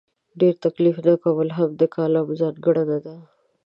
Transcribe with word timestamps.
ډېر 0.39 0.53
تکلف 0.65 0.95
نه 1.07 1.13
کول 1.23 1.49
هم 1.57 1.69
د 1.79 1.81
کالم 1.95 2.27
ځانګړنه 2.39 2.97
ده. 3.05 3.15